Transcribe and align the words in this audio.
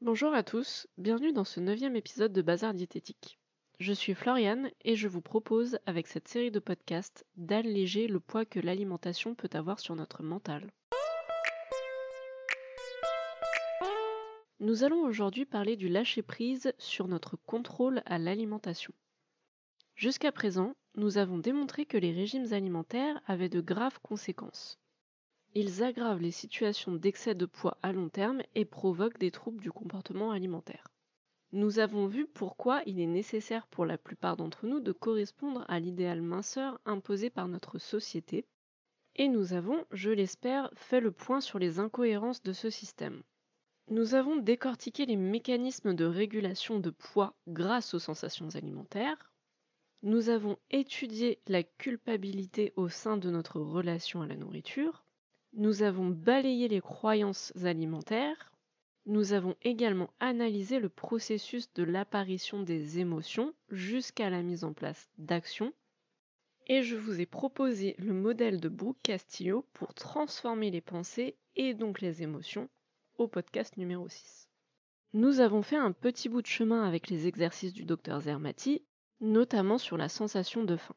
Bonjour 0.00 0.32
à 0.32 0.44
tous, 0.44 0.86
bienvenue 0.96 1.32
dans 1.32 1.42
ce 1.42 1.58
neuvième 1.58 1.96
épisode 1.96 2.32
de 2.32 2.40
Bazar 2.40 2.72
Diététique. 2.72 3.40
Je 3.80 3.92
suis 3.92 4.14
Floriane 4.14 4.70
et 4.84 4.94
je 4.94 5.08
vous 5.08 5.20
propose, 5.20 5.80
avec 5.86 6.06
cette 6.06 6.28
série 6.28 6.52
de 6.52 6.60
podcasts, 6.60 7.26
d'alléger 7.36 8.06
le 8.06 8.20
poids 8.20 8.44
que 8.44 8.60
l'alimentation 8.60 9.34
peut 9.34 9.50
avoir 9.54 9.80
sur 9.80 9.96
notre 9.96 10.22
mental. 10.22 10.70
Nous 14.60 14.84
allons 14.84 15.00
aujourd'hui 15.00 15.46
parler 15.46 15.74
du 15.74 15.88
lâcher-prise 15.88 16.72
sur 16.78 17.08
notre 17.08 17.36
contrôle 17.36 18.00
à 18.06 18.18
l'alimentation. 18.18 18.94
Jusqu'à 19.96 20.30
présent, 20.30 20.76
nous 20.94 21.18
avons 21.18 21.38
démontré 21.38 21.86
que 21.86 21.98
les 21.98 22.12
régimes 22.12 22.52
alimentaires 22.52 23.20
avaient 23.26 23.48
de 23.48 23.60
graves 23.60 23.98
conséquences. 24.00 24.78
Ils 25.54 25.82
aggravent 25.82 26.20
les 26.20 26.30
situations 26.30 26.92
d'excès 26.92 27.34
de 27.34 27.46
poids 27.46 27.78
à 27.82 27.92
long 27.92 28.08
terme 28.08 28.42
et 28.54 28.64
provoquent 28.64 29.18
des 29.18 29.30
troubles 29.30 29.62
du 29.62 29.72
comportement 29.72 30.30
alimentaire. 30.30 30.88
Nous 31.52 31.78
avons 31.78 32.06
vu 32.06 32.26
pourquoi 32.26 32.82
il 32.84 33.00
est 33.00 33.06
nécessaire 33.06 33.66
pour 33.68 33.86
la 33.86 33.96
plupart 33.96 34.36
d'entre 34.36 34.66
nous 34.66 34.80
de 34.80 34.92
correspondre 34.92 35.64
à 35.68 35.80
l'idéal 35.80 36.20
minceur 36.20 36.78
imposé 36.84 37.30
par 37.30 37.48
notre 37.48 37.78
société, 37.78 38.44
et 39.16 39.28
nous 39.28 39.54
avons, 39.54 39.84
je 39.90 40.10
l'espère, 40.10 40.70
fait 40.74 41.00
le 41.00 41.10
point 41.10 41.40
sur 41.40 41.58
les 41.58 41.78
incohérences 41.78 42.42
de 42.42 42.52
ce 42.52 42.68
système. 42.68 43.22
Nous 43.88 44.14
avons 44.14 44.36
décortiqué 44.36 45.06
les 45.06 45.16
mécanismes 45.16 45.94
de 45.94 46.04
régulation 46.04 46.78
de 46.78 46.90
poids 46.90 47.34
grâce 47.48 47.94
aux 47.94 47.98
sensations 47.98 48.54
alimentaires. 48.54 49.32
Nous 50.02 50.28
avons 50.28 50.58
étudié 50.70 51.40
la 51.46 51.62
culpabilité 51.62 52.74
au 52.76 52.90
sein 52.90 53.16
de 53.16 53.30
notre 53.30 53.58
relation 53.58 54.20
à 54.20 54.26
la 54.26 54.36
nourriture. 54.36 55.02
Nous 55.54 55.82
avons 55.82 56.08
balayé 56.08 56.68
les 56.68 56.80
croyances 56.80 57.52
alimentaires. 57.64 58.52
Nous 59.06 59.32
avons 59.32 59.56
également 59.62 60.10
analysé 60.20 60.78
le 60.78 60.88
processus 60.88 61.72
de 61.72 61.82
l'apparition 61.82 62.62
des 62.62 62.98
émotions 62.98 63.54
jusqu'à 63.70 64.30
la 64.30 64.42
mise 64.42 64.64
en 64.64 64.72
place 64.72 65.08
d'actions. 65.16 65.72
Et 66.66 66.82
je 66.82 66.96
vous 66.96 67.20
ai 67.20 67.26
proposé 67.26 67.94
le 67.98 68.12
modèle 68.12 68.60
de 68.60 68.68
Brooke 68.68 68.98
Castillo 69.02 69.64
pour 69.72 69.94
transformer 69.94 70.70
les 70.70 70.82
pensées 70.82 71.34
et 71.56 71.72
donc 71.72 72.02
les 72.02 72.22
émotions 72.22 72.68
au 73.16 73.26
podcast 73.26 73.78
numéro 73.78 74.06
6. 74.06 74.50
Nous 75.14 75.40
avons 75.40 75.62
fait 75.62 75.76
un 75.76 75.92
petit 75.92 76.28
bout 76.28 76.42
de 76.42 76.46
chemin 76.46 76.84
avec 76.86 77.08
les 77.08 77.26
exercices 77.26 77.72
du 77.72 77.86
docteur 77.86 78.20
Zermati, 78.20 78.82
notamment 79.20 79.78
sur 79.78 79.96
la 79.96 80.10
sensation 80.10 80.62
de 80.62 80.76
faim. 80.76 80.94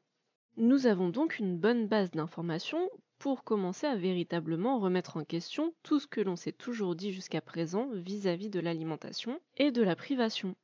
Nous 0.58 0.86
avons 0.86 1.08
donc 1.08 1.40
une 1.40 1.58
bonne 1.58 1.88
base 1.88 2.12
d'informations 2.12 2.90
pour 3.22 3.44
commencer 3.44 3.86
à 3.86 3.96
véritablement 3.96 4.80
remettre 4.80 5.16
en 5.16 5.24
question 5.24 5.76
tout 5.84 6.00
ce 6.00 6.08
que 6.08 6.22
l'on 6.22 6.36
s'est 6.36 6.52
toujours 6.52 6.96
dit 6.96 7.14
jusqu'à 7.14 7.40
présent 7.40 7.88
vis-à-vis 7.94 8.50
de 8.50 8.60
l'alimentation 8.60 9.40
et 9.58 9.70
de 9.70 9.84
la 9.84 9.96
privation. 9.96 10.56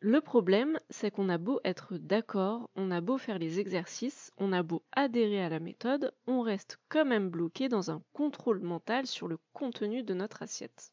Le 0.00 0.20
problème, 0.20 0.78
c'est 0.90 1.10
qu'on 1.10 1.30
a 1.30 1.38
beau 1.38 1.58
être 1.64 1.96
d'accord, 1.96 2.68
on 2.74 2.90
a 2.90 3.00
beau 3.00 3.16
faire 3.16 3.38
les 3.38 3.60
exercices, 3.60 4.30
on 4.36 4.52
a 4.52 4.62
beau 4.62 4.82
adhérer 4.92 5.42
à 5.42 5.48
la 5.48 5.58
méthode, 5.58 6.12
on 6.26 6.42
reste 6.42 6.76
quand 6.90 7.06
même 7.06 7.30
bloqué 7.30 7.70
dans 7.70 7.90
un 7.90 8.02
contrôle 8.12 8.60
mental 8.60 9.06
sur 9.06 9.26
le 9.26 9.38
contenu 9.54 10.02
de 10.02 10.12
notre 10.12 10.42
assiette. 10.42 10.92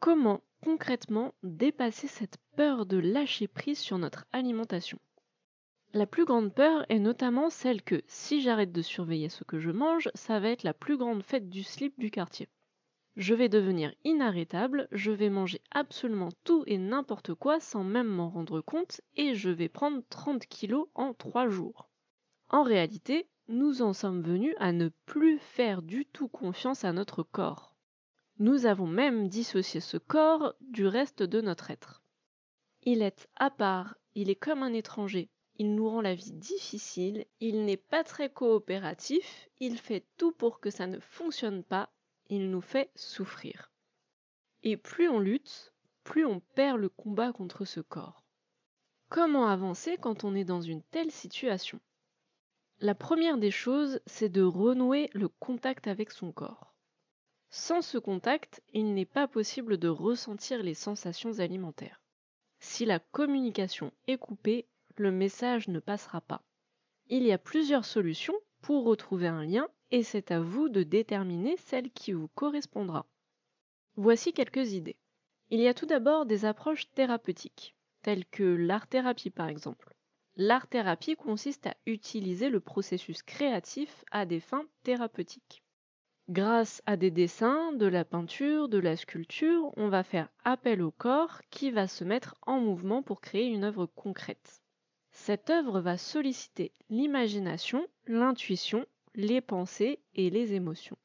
Comment 0.00 0.42
concrètement 0.62 1.32
dépasser 1.42 2.08
cette 2.08 2.36
peur 2.56 2.84
de 2.84 2.98
lâcher 2.98 3.48
prise 3.48 3.78
sur 3.78 3.96
notre 3.96 4.26
alimentation? 4.32 4.98
La 5.94 6.06
plus 6.06 6.24
grande 6.24 6.52
peur 6.52 6.84
est 6.88 6.98
notamment 6.98 7.50
celle 7.50 7.80
que 7.80 8.02
si 8.08 8.40
j'arrête 8.40 8.72
de 8.72 8.82
surveiller 8.82 9.28
ce 9.28 9.44
que 9.44 9.60
je 9.60 9.70
mange, 9.70 10.10
ça 10.14 10.40
va 10.40 10.48
être 10.48 10.64
la 10.64 10.74
plus 10.74 10.96
grande 10.96 11.22
fête 11.22 11.48
du 11.48 11.62
slip 11.62 11.98
du 12.00 12.10
quartier. 12.10 12.48
Je 13.14 13.32
vais 13.32 13.48
devenir 13.48 13.94
inarrêtable, 14.02 14.88
je 14.90 15.12
vais 15.12 15.30
manger 15.30 15.62
absolument 15.70 16.30
tout 16.42 16.64
et 16.66 16.78
n'importe 16.78 17.34
quoi 17.34 17.60
sans 17.60 17.84
même 17.84 18.08
m'en 18.08 18.28
rendre 18.28 18.60
compte 18.60 19.02
et 19.14 19.36
je 19.36 19.50
vais 19.50 19.68
prendre 19.68 20.02
30 20.10 20.46
kilos 20.46 20.88
en 20.96 21.14
3 21.14 21.48
jours. 21.48 21.88
En 22.48 22.64
réalité, 22.64 23.28
nous 23.46 23.80
en 23.80 23.92
sommes 23.92 24.22
venus 24.22 24.56
à 24.58 24.72
ne 24.72 24.88
plus 25.06 25.38
faire 25.38 25.80
du 25.80 26.06
tout 26.06 26.26
confiance 26.26 26.84
à 26.84 26.92
notre 26.92 27.22
corps. 27.22 27.76
Nous 28.40 28.66
avons 28.66 28.88
même 28.88 29.28
dissocié 29.28 29.78
ce 29.78 29.96
corps 29.96 30.54
du 30.60 30.88
reste 30.88 31.22
de 31.22 31.40
notre 31.40 31.70
être. 31.70 32.02
Il 32.82 33.00
est 33.00 33.28
à 33.36 33.50
part, 33.50 33.96
il 34.16 34.28
est 34.28 34.34
comme 34.34 34.64
un 34.64 34.72
étranger, 34.72 35.30
il 35.56 35.74
nous 35.74 35.88
rend 35.88 36.00
la 36.00 36.14
vie 36.14 36.32
difficile, 36.32 37.26
il 37.40 37.64
n'est 37.64 37.76
pas 37.76 38.02
très 38.04 38.30
coopératif, 38.30 39.48
il 39.60 39.78
fait 39.78 40.04
tout 40.16 40.32
pour 40.32 40.60
que 40.60 40.70
ça 40.70 40.86
ne 40.86 40.98
fonctionne 40.98 41.62
pas, 41.62 41.90
il 42.28 42.50
nous 42.50 42.60
fait 42.60 42.90
souffrir. 42.94 43.70
Et 44.62 44.76
plus 44.76 45.08
on 45.08 45.20
lutte, 45.20 45.72
plus 46.02 46.24
on 46.24 46.40
perd 46.40 46.78
le 46.80 46.88
combat 46.88 47.32
contre 47.32 47.64
ce 47.64 47.80
corps. 47.80 48.24
Comment 49.08 49.46
avancer 49.46 49.96
quand 49.96 50.24
on 50.24 50.34
est 50.34 50.44
dans 50.44 50.60
une 50.60 50.82
telle 50.82 51.12
situation? 51.12 51.80
La 52.80 52.94
première 52.94 53.38
des 53.38 53.52
choses, 53.52 54.00
c'est 54.06 54.28
de 54.28 54.42
renouer 54.42 55.08
le 55.12 55.28
contact 55.28 55.86
avec 55.86 56.10
son 56.10 56.32
corps. 56.32 56.74
Sans 57.48 57.82
ce 57.82 57.98
contact, 57.98 58.62
il 58.72 58.94
n'est 58.94 59.04
pas 59.04 59.28
possible 59.28 59.78
de 59.78 59.88
ressentir 59.88 60.62
les 60.62 60.74
sensations 60.74 61.38
alimentaires. 61.38 62.02
Si 62.58 62.84
la 62.84 62.98
communication 62.98 63.92
est 64.08 64.18
coupée, 64.18 64.66
le 64.96 65.10
message 65.10 65.68
ne 65.68 65.80
passera 65.80 66.20
pas. 66.20 66.42
Il 67.08 67.22
y 67.22 67.32
a 67.32 67.38
plusieurs 67.38 67.84
solutions 67.84 68.34
pour 68.62 68.84
retrouver 68.84 69.28
un 69.28 69.44
lien 69.44 69.68
et 69.90 70.02
c'est 70.02 70.30
à 70.30 70.40
vous 70.40 70.68
de 70.68 70.82
déterminer 70.82 71.56
celle 71.56 71.90
qui 71.90 72.12
vous 72.12 72.28
correspondra. 72.28 73.06
Voici 73.96 74.32
quelques 74.32 74.72
idées. 74.72 74.96
Il 75.50 75.60
y 75.60 75.68
a 75.68 75.74
tout 75.74 75.86
d'abord 75.86 76.26
des 76.26 76.44
approches 76.46 76.90
thérapeutiques, 76.92 77.76
telles 78.02 78.24
que 78.26 78.42
l'art-thérapie 78.42 79.30
par 79.30 79.48
exemple. 79.48 79.94
L'art-thérapie 80.36 81.14
consiste 81.14 81.66
à 81.66 81.76
utiliser 81.86 82.48
le 82.48 82.58
processus 82.58 83.22
créatif 83.22 84.04
à 84.10 84.26
des 84.26 84.40
fins 84.40 84.66
thérapeutiques. 84.82 85.62
Grâce 86.30 86.82
à 86.86 86.96
des 86.96 87.10
dessins, 87.10 87.72
de 87.72 87.86
la 87.86 88.04
peinture, 88.04 88.68
de 88.68 88.78
la 88.78 88.96
sculpture, 88.96 89.72
on 89.76 89.88
va 89.88 90.02
faire 90.02 90.30
appel 90.42 90.80
au 90.80 90.90
corps 90.90 91.42
qui 91.50 91.70
va 91.70 91.86
se 91.86 92.02
mettre 92.02 92.34
en 92.42 92.60
mouvement 92.60 93.02
pour 93.02 93.20
créer 93.20 93.46
une 93.46 93.62
œuvre 93.62 93.86
concrète. 93.86 94.63
Cette 95.16 95.48
œuvre 95.48 95.80
va 95.80 95.96
solliciter 95.96 96.72
l'imagination, 96.90 97.86
l'intuition, 98.06 98.84
les 99.14 99.40
pensées 99.40 100.00
et 100.14 100.28
les 100.28 100.54
émotions. 100.54 100.98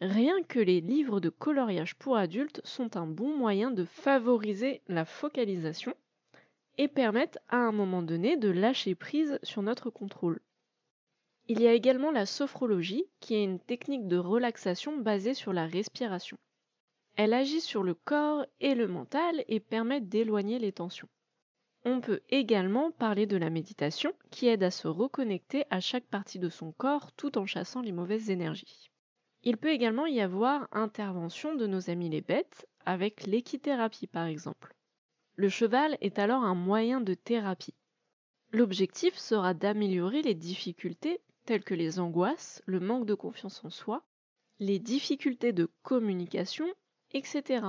Rien 0.00 0.42
que 0.42 0.58
les 0.58 0.80
livres 0.80 1.20
de 1.20 1.28
coloriage 1.28 1.94
pour 1.94 2.16
adultes 2.16 2.60
sont 2.64 2.96
un 2.96 3.06
bon 3.06 3.34
moyen 3.34 3.70
de 3.70 3.84
favoriser 3.84 4.82
la 4.88 5.04
focalisation 5.04 5.94
et 6.76 6.88
permettent 6.88 7.38
à 7.48 7.56
un 7.56 7.72
moment 7.72 8.02
donné 8.02 8.36
de 8.36 8.50
lâcher 8.50 8.94
prise 8.94 9.38
sur 9.42 9.62
notre 9.62 9.90
contrôle. 9.90 10.40
Il 11.46 11.62
y 11.62 11.68
a 11.68 11.72
également 11.72 12.10
la 12.10 12.26
sophrologie, 12.26 13.04
qui 13.20 13.36
est 13.36 13.44
une 13.44 13.60
technique 13.60 14.08
de 14.08 14.16
relaxation 14.16 14.98
basée 14.98 15.34
sur 15.34 15.52
la 15.52 15.66
respiration. 15.66 16.36
Elle 17.16 17.32
agit 17.32 17.60
sur 17.60 17.84
le 17.84 17.94
corps 17.94 18.44
et 18.60 18.74
le 18.74 18.88
mental 18.88 19.44
et 19.48 19.60
permet 19.60 20.00
d'éloigner 20.00 20.58
les 20.58 20.72
tensions. 20.72 21.08
On 21.84 22.00
peut 22.00 22.20
également 22.28 22.90
parler 22.90 23.26
de 23.26 23.38
la 23.38 23.48
méditation 23.48 24.12
qui 24.30 24.48
aide 24.48 24.62
à 24.62 24.70
se 24.70 24.86
reconnecter 24.86 25.64
à 25.70 25.80
chaque 25.80 26.04
partie 26.04 26.38
de 26.38 26.50
son 26.50 26.72
corps 26.72 27.12
tout 27.12 27.38
en 27.38 27.46
chassant 27.46 27.80
les 27.80 27.92
mauvaises 27.92 28.30
énergies. 28.30 28.90
Il 29.42 29.56
peut 29.56 29.70
également 29.70 30.04
y 30.04 30.20
avoir 30.20 30.68
intervention 30.72 31.54
de 31.54 31.66
nos 31.66 31.88
amis 31.88 32.10
les 32.10 32.20
bêtes 32.20 32.68
avec 32.84 33.26
l'équithérapie 33.26 34.06
par 34.06 34.26
exemple. 34.26 34.74
Le 35.36 35.48
cheval 35.48 35.96
est 36.02 36.18
alors 36.18 36.42
un 36.42 36.54
moyen 36.54 37.00
de 37.00 37.14
thérapie. 37.14 37.74
L'objectif 38.52 39.16
sera 39.16 39.54
d'améliorer 39.54 40.20
les 40.20 40.34
difficultés 40.34 41.22
telles 41.46 41.64
que 41.64 41.74
les 41.74 41.98
angoisses, 41.98 42.62
le 42.66 42.80
manque 42.80 43.06
de 43.06 43.14
confiance 43.14 43.64
en 43.64 43.70
soi, 43.70 44.04
les 44.58 44.78
difficultés 44.78 45.54
de 45.54 45.70
communication, 45.82 46.66
etc. 47.12 47.62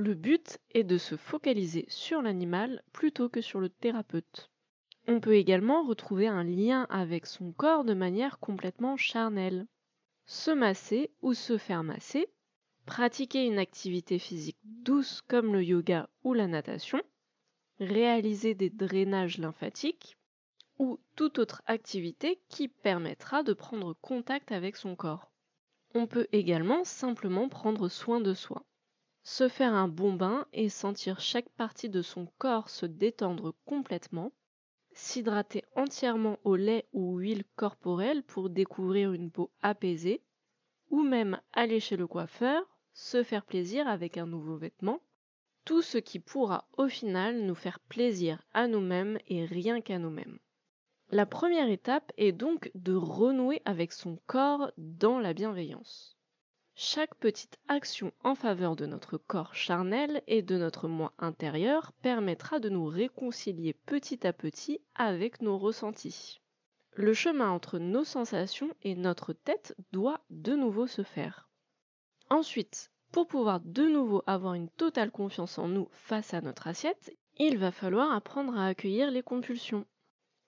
Le 0.00 0.14
but 0.14 0.60
est 0.70 0.84
de 0.84 0.96
se 0.96 1.16
focaliser 1.16 1.84
sur 1.88 2.22
l'animal 2.22 2.84
plutôt 2.92 3.28
que 3.28 3.40
sur 3.40 3.58
le 3.58 3.68
thérapeute. 3.68 4.48
On 5.08 5.18
peut 5.18 5.34
également 5.34 5.82
retrouver 5.82 6.28
un 6.28 6.44
lien 6.44 6.86
avec 6.88 7.26
son 7.26 7.50
corps 7.50 7.82
de 7.82 7.94
manière 7.94 8.38
complètement 8.38 8.96
charnelle. 8.96 9.66
Se 10.24 10.52
masser 10.52 11.10
ou 11.20 11.34
se 11.34 11.58
faire 11.58 11.82
masser, 11.82 12.28
pratiquer 12.86 13.44
une 13.44 13.58
activité 13.58 14.20
physique 14.20 14.60
douce 14.62 15.20
comme 15.26 15.52
le 15.52 15.64
yoga 15.64 16.08
ou 16.22 16.32
la 16.32 16.46
natation, 16.46 17.02
réaliser 17.80 18.54
des 18.54 18.70
drainages 18.70 19.38
lymphatiques 19.38 20.16
ou 20.78 21.00
toute 21.16 21.40
autre 21.40 21.60
activité 21.66 22.40
qui 22.48 22.68
permettra 22.68 23.42
de 23.42 23.52
prendre 23.52 23.94
contact 23.94 24.52
avec 24.52 24.76
son 24.76 24.94
corps. 24.94 25.32
On 25.92 26.06
peut 26.06 26.28
également 26.30 26.84
simplement 26.84 27.48
prendre 27.48 27.88
soin 27.88 28.20
de 28.20 28.32
soi 28.32 28.64
se 29.28 29.46
faire 29.46 29.74
un 29.74 29.88
bon 29.88 30.14
bain 30.14 30.46
et 30.54 30.70
sentir 30.70 31.20
chaque 31.20 31.50
partie 31.50 31.90
de 31.90 32.00
son 32.00 32.26
corps 32.38 32.70
se 32.70 32.86
détendre 32.86 33.54
complètement, 33.66 34.32
s'hydrater 34.92 35.64
entièrement 35.76 36.38
au 36.44 36.56
lait 36.56 36.88
ou 36.94 37.18
huile 37.18 37.44
corporelle 37.54 38.22
pour 38.22 38.48
découvrir 38.48 39.12
une 39.12 39.30
peau 39.30 39.50
apaisée, 39.60 40.22
ou 40.88 41.02
même 41.02 41.38
aller 41.52 41.78
chez 41.78 41.98
le 41.98 42.06
coiffeur, 42.06 42.62
se 42.94 43.22
faire 43.22 43.44
plaisir 43.44 43.86
avec 43.86 44.16
un 44.16 44.26
nouveau 44.26 44.56
vêtement, 44.56 45.02
tout 45.66 45.82
ce 45.82 45.98
qui 45.98 46.20
pourra 46.20 46.66
au 46.78 46.88
final 46.88 47.42
nous 47.42 47.54
faire 47.54 47.80
plaisir 47.80 48.42
à 48.54 48.66
nous-mêmes 48.66 49.18
et 49.26 49.44
rien 49.44 49.82
qu'à 49.82 49.98
nous-mêmes. 49.98 50.38
La 51.10 51.26
première 51.26 51.68
étape 51.68 52.12
est 52.16 52.32
donc 52.32 52.70
de 52.74 52.94
renouer 52.94 53.60
avec 53.66 53.92
son 53.92 54.18
corps 54.26 54.72
dans 54.78 55.18
la 55.18 55.34
bienveillance. 55.34 56.17
Chaque 56.80 57.16
petite 57.16 57.58
action 57.66 58.12
en 58.22 58.36
faveur 58.36 58.76
de 58.76 58.86
notre 58.86 59.18
corps 59.18 59.52
charnel 59.52 60.22
et 60.28 60.42
de 60.42 60.56
notre 60.56 60.86
moi 60.86 61.12
intérieur 61.18 61.90
permettra 62.02 62.60
de 62.60 62.68
nous 62.68 62.86
réconcilier 62.86 63.72
petit 63.72 64.24
à 64.24 64.32
petit 64.32 64.80
avec 64.94 65.42
nos 65.42 65.58
ressentis. 65.58 66.40
Le 66.92 67.14
chemin 67.14 67.50
entre 67.50 67.80
nos 67.80 68.04
sensations 68.04 68.70
et 68.82 68.94
notre 68.94 69.32
tête 69.32 69.74
doit 69.90 70.20
de 70.30 70.54
nouveau 70.54 70.86
se 70.86 71.02
faire. 71.02 71.50
Ensuite, 72.30 72.92
pour 73.10 73.26
pouvoir 73.26 73.58
de 73.58 73.82
nouveau 73.82 74.22
avoir 74.28 74.54
une 74.54 74.70
totale 74.70 75.10
confiance 75.10 75.58
en 75.58 75.66
nous 75.66 75.88
face 75.90 76.32
à 76.32 76.42
notre 76.42 76.68
assiette, 76.68 77.12
il 77.38 77.58
va 77.58 77.72
falloir 77.72 78.12
apprendre 78.12 78.56
à 78.56 78.66
accueillir 78.66 79.10
les 79.10 79.24
compulsions. 79.24 79.84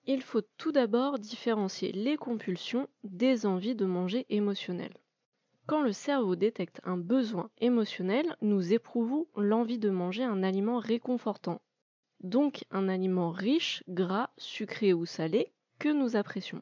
Il 0.05 0.21
faut 0.21 0.43
tout 0.57 0.71
d'abord 0.71 1.19
différencier 1.19 1.91
les 1.91 2.15
compulsions 2.15 2.87
des 3.03 3.45
envies 3.45 3.75
de 3.75 3.85
manger 3.85 4.25
émotionnelles. 4.29 4.95
Quand 5.71 5.83
le 5.83 5.93
cerveau 5.93 6.35
détecte 6.35 6.81
un 6.83 6.97
besoin 6.97 7.49
émotionnel, 7.59 8.35
nous 8.41 8.73
éprouvons 8.73 9.25
l'envie 9.37 9.77
de 9.79 9.89
manger 9.89 10.25
un 10.25 10.43
aliment 10.43 10.79
réconfortant, 10.79 11.61
donc 12.19 12.65
un 12.71 12.89
aliment 12.89 13.31
riche, 13.31 13.81
gras, 13.87 14.31
sucré 14.37 14.91
ou 14.91 15.05
salé 15.05 15.53
que 15.79 15.87
nous 15.87 16.17
apprécions. 16.17 16.61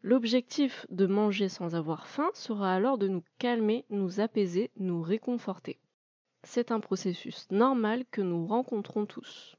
L'objectif 0.00 0.86
de 0.90 1.06
manger 1.06 1.48
sans 1.48 1.74
avoir 1.74 2.06
faim 2.06 2.30
sera 2.34 2.72
alors 2.72 2.98
de 2.98 3.08
nous 3.08 3.24
calmer, 3.40 3.84
nous 3.90 4.20
apaiser, 4.20 4.70
nous 4.76 5.02
réconforter. 5.02 5.80
C'est 6.44 6.70
un 6.70 6.78
processus 6.78 7.48
normal 7.50 8.04
que 8.12 8.22
nous 8.22 8.46
rencontrons 8.46 9.06
tous. 9.06 9.56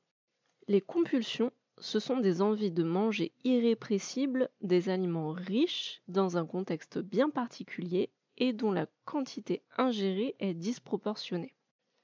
Les 0.70 0.80
compulsions, 0.80 1.52
ce 1.78 2.00
sont 2.00 2.22
des 2.22 2.42
envies 2.42 2.72
de 2.72 2.84
manger 2.84 3.34
irrépressibles 3.44 4.50
des 4.62 4.88
aliments 4.88 5.34
riches 5.34 6.02
dans 6.08 6.38
un 6.38 6.46
contexte 6.46 7.00
bien 7.00 7.30
particulier 7.30 8.12
et 8.38 8.54
dont 8.54 8.72
la 8.72 8.88
quantité 9.06 9.62
ingérée 9.78 10.36
est 10.40 10.54
disproportionnée. 10.54 11.54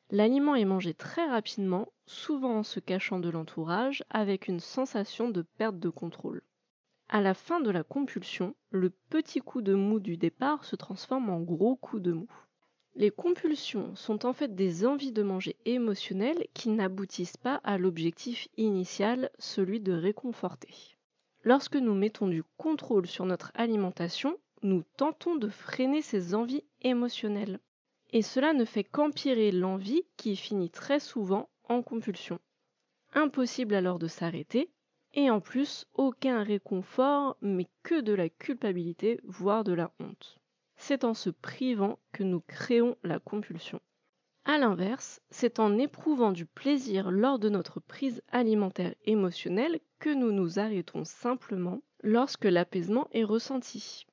L'aliment 0.09 0.55
est 0.55 0.65
mangé 0.65 0.93
très 0.93 1.25
rapidement, 1.25 1.91
souvent 2.05 2.59
en 2.59 2.63
se 2.63 2.79
cachant 2.79 3.19
de 3.19 3.29
l'entourage, 3.29 4.03
avec 4.09 4.47
une 4.47 4.59
sensation 4.59 5.29
de 5.29 5.41
perte 5.41 5.79
de 5.79 5.89
contrôle. 5.89 6.41
À 7.09 7.21
la 7.21 7.33
fin 7.33 7.59
de 7.61 7.69
la 7.69 7.83
compulsion, 7.83 8.55
le 8.69 8.89
petit 8.89 9.39
coup 9.39 9.61
de 9.61 9.73
mou 9.73 9.99
du 9.99 10.17
départ 10.17 10.65
se 10.65 10.75
transforme 10.75 11.29
en 11.29 11.39
gros 11.39 11.75
coup 11.75 11.99
de 11.99 12.11
mou. 12.11 12.27
Les 12.95 13.09
compulsions 13.09 13.95
sont 13.95 14.25
en 14.25 14.33
fait 14.33 14.55
des 14.55 14.85
envies 14.85 15.11
de 15.11 15.23
manger 15.23 15.55
émotionnelles 15.65 16.45
qui 16.53 16.69
n'aboutissent 16.69 17.37
pas 17.37 17.55
à 17.63 17.77
l'objectif 17.77 18.47
initial, 18.57 19.31
celui 19.39 19.79
de 19.79 19.93
réconforter. 19.93 20.95
Lorsque 21.43 21.75
nous 21.75 21.95
mettons 21.95 22.27
du 22.27 22.43
contrôle 22.57 23.07
sur 23.07 23.25
notre 23.25 23.51
alimentation, 23.55 24.37
nous 24.63 24.83
tentons 24.97 25.35
de 25.35 25.49
freiner 25.49 26.01
ces 26.01 26.33
envies 26.35 26.63
émotionnelles. 26.81 27.59
Et 28.11 28.21
cela 28.21 28.53
ne 28.53 28.65
fait 28.65 28.83
qu'empirer 28.83 29.51
l'envie 29.51 30.03
qui 30.17 30.35
finit 30.35 30.69
très 30.69 30.99
souvent 30.99 31.49
en 31.65 31.81
compulsion. 31.81 32.39
Impossible 33.13 33.75
alors 33.75 33.99
de 33.99 34.07
s'arrêter 34.07 34.71
et 35.13 35.29
en 35.29 35.39
plus 35.39 35.85
aucun 35.93 36.43
réconfort, 36.43 37.37
mais 37.41 37.67
que 37.83 38.01
de 38.01 38.13
la 38.13 38.29
culpabilité, 38.29 39.19
voire 39.23 39.63
de 39.63 39.73
la 39.73 39.91
honte. 39.99 40.39
C'est 40.75 41.03
en 41.03 41.13
se 41.13 41.29
privant 41.29 41.99
que 42.11 42.23
nous 42.23 42.41
créons 42.41 42.97
la 43.03 43.19
compulsion. 43.19 43.79
A 44.45 44.57
l'inverse, 44.57 45.21
c'est 45.29 45.59
en 45.59 45.77
éprouvant 45.77 46.31
du 46.31 46.45
plaisir 46.45 47.11
lors 47.11 47.39
de 47.39 47.49
notre 47.49 47.79
prise 47.79 48.21
alimentaire 48.29 48.93
émotionnelle 49.05 49.79
que 49.99 50.09
nous 50.09 50.31
nous 50.31 50.59
arrêtons 50.59 51.05
simplement 51.05 51.81
lorsque 52.01 52.45
l'apaisement 52.45 53.07
est 53.11 53.23
ressenti. 53.23 54.05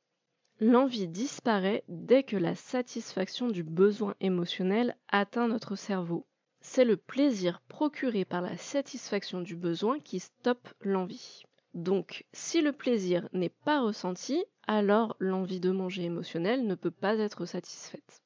L'envie 0.61 1.09
disparaît 1.09 1.85
dès 1.89 2.23
que 2.23 2.37
la 2.37 2.55
satisfaction 2.55 3.49
du 3.49 3.63
besoin 3.63 4.15
émotionnel 4.21 4.97
atteint 5.09 5.49
notre 5.49 5.75
cerveau 5.75 6.27
c'est 6.61 6.85
le 6.85 6.97
plaisir 6.97 7.63
procuré 7.69 8.25
par 8.25 8.43
la 8.43 8.57
satisfaction 8.57 9.41
du 9.41 9.57
besoin 9.57 9.99
qui 9.99 10.21
stoppe 10.21 10.69
l'envie. 10.83 11.43
Donc, 11.73 12.27
si 12.33 12.61
le 12.61 12.73
plaisir 12.73 13.29
n'est 13.33 13.49
pas 13.49 13.81
ressenti, 13.81 14.45
alors 14.67 15.17
l'envie 15.19 15.61
de 15.61 15.71
manger 15.71 16.05
émotionnelle 16.05 16.67
ne 16.67 16.75
peut 16.75 16.91
pas 16.91 17.19
être 17.19 17.47
satisfaite. 17.47 18.23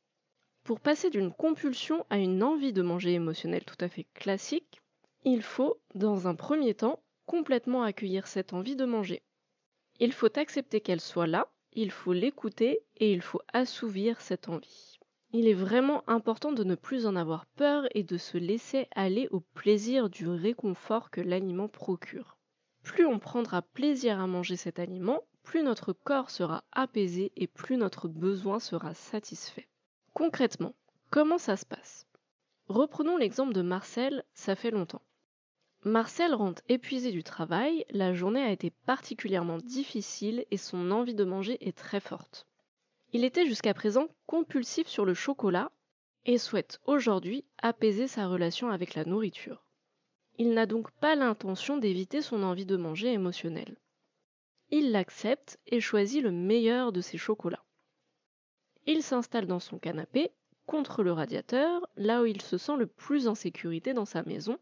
Pour 0.64 0.80
passer 0.80 1.10
d'une 1.10 1.32
compulsion 1.32 2.06
à 2.10 2.18
une 2.18 2.42
envie 2.42 2.72
de 2.72 2.82
manger 2.82 3.12
émotionnelle 3.12 3.64
tout 3.64 3.76
à 3.80 3.88
fait 3.88 4.06
classique, 4.14 4.80
il 5.24 5.42
faut, 5.42 5.78
dans 5.94 6.26
un 6.26 6.34
premier 6.34 6.74
temps, 6.74 7.02
complètement 7.26 7.82
accueillir 7.82 8.26
cette 8.26 8.52
envie 8.52 8.76
de 8.76 8.84
manger. 8.84 9.22
Il 10.00 10.12
faut 10.12 10.38
accepter 10.38 10.80
qu'elle 10.80 11.00
soit 11.00 11.26
là, 11.26 11.48
il 11.74 11.90
faut 11.90 12.12
l'écouter 12.12 12.80
et 12.96 13.12
il 13.12 13.20
faut 13.20 13.40
assouvir 13.52 14.20
cette 14.20 14.48
envie. 14.48 14.98
Il 15.32 15.48
est 15.48 15.54
vraiment 15.54 16.08
important 16.08 16.52
de 16.52 16.62
ne 16.62 16.76
plus 16.76 17.06
en 17.06 17.16
avoir 17.16 17.46
peur 17.46 17.86
et 17.94 18.04
de 18.04 18.16
se 18.16 18.38
laisser 18.38 18.86
aller 18.94 19.26
au 19.32 19.40
plaisir 19.40 20.08
du 20.08 20.28
réconfort 20.28 21.10
que 21.10 21.20
l'aliment 21.20 21.68
procure. 21.68 22.36
Plus 22.82 23.04
on 23.04 23.18
prendra 23.18 23.62
plaisir 23.62 24.20
à 24.20 24.26
manger 24.26 24.56
cet 24.56 24.78
aliment, 24.78 25.22
plus 25.42 25.62
notre 25.62 25.92
corps 25.92 26.30
sera 26.30 26.62
apaisé 26.70 27.32
et 27.36 27.46
plus 27.46 27.76
notre 27.76 28.08
besoin 28.08 28.60
sera 28.60 28.94
satisfait. 28.94 29.68
Concrètement, 30.12 30.74
comment 31.10 31.38
ça 31.38 31.56
se 31.56 31.66
passe? 31.66 32.06
Reprenons 32.68 33.16
l'exemple 33.16 33.52
de 33.52 33.62
Marcel, 33.62 34.24
ça 34.34 34.54
fait 34.54 34.70
longtemps. 34.70 35.02
Marcel 35.86 36.34
rentre 36.34 36.62
épuisé 36.70 37.12
du 37.12 37.22
travail, 37.22 37.84
la 37.90 38.14
journée 38.14 38.42
a 38.42 38.50
été 38.50 38.70
particulièrement 38.70 39.58
difficile 39.58 40.46
et 40.50 40.56
son 40.56 40.90
envie 40.90 41.14
de 41.14 41.24
manger 41.24 41.58
est 41.60 41.76
très 41.76 42.00
forte. 42.00 42.46
Il 43.12 43.22
était 43.22 43.44
jusqu'à 43.44 43.74
présent 43.74 44.08
compulsif 44.26 44.88
sur 44.88 45.04
le 45.04 45.12
chocolat 45.12 45.70
et 46.24 46.38
souhaite 46.38 46.80
aujourd'hui 46.86 47.44
apaiser 47.58 48.06
sa 48.06 48.28
relation 48.28 48.70
avec 48.70 48.94
la 48.94 49.04
nourriture. 49.04 49.66
Il 50.38 50.54
n'a 50.54 50.64
donc 50.64 50.90
pas 50.90 51.16
l'intention 51.16 51.76
d'éviter 51.76 52.22
son 52.22 52.42
envie 52.42 52.66
de 52.66 52.76
manger 52.76 53.12
émotionnelle. 53.12 53.76
Il 54.70 54.90
l'accepte 54.90 55.58
et 55.66 55.80
choisit 55.80 56.22
le 56.22 56.32
meilleur 56.32 56.92
de 56.92 57.02
ses 57.02 57.18
chocolats. 57.18 57.64
Il 58.86 59.02
s'installe 59.02 59.46
dans 59.46 59.60
son 59.60 59.78
canapé, 59.78 60.30
contre 60.66 61.02
le 61.02 61.12
radiateur, 61.12 61.86
là 61.96 62.22
où 62.22 62.24
il 62.24 62.40
se 62.40 62.56
sent 62.56 62.76
le 62.78 62.86
plus 62.86 63.28
en 63.28 63.34
sécurité 63.34 63.92
dans 63.92 64.06
sa 64.06 64.22
maison, 64.22 64.58